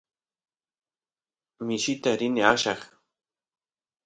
mishita 1.65 2.11
rini 2.19 2.41
aqlla 2.51 2.75